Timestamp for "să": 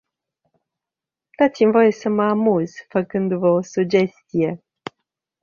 1.91-2.09